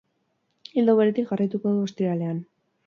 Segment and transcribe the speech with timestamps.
[0.81, 2.43] Ildo beretik jarraituko du ostiralean.